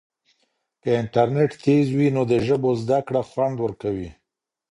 [0.81, 4.09] که انټرنیټ تېز وي نو د ژبو زده کړه خوند ورکوي.